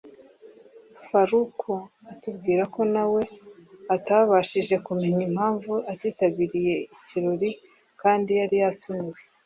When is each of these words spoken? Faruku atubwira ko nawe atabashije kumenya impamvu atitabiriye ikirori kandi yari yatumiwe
Faruku 1.07 1.71
atubwira 2.11 2.63
ko 2.73 2.81
nawe 2.93 3.21
atabashije 3.95 4.75
kumenya 4.85 5.21
impamvu 5.29 5.73
atitabiriye 5.91 6.73
ikirori 6.95 7.49
kandi 8.01 8.31
yari 8.39 8.55
yatumiwe 8.63 9.17